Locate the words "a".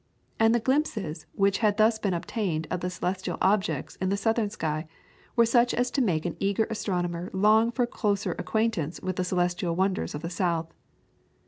7.83-7.85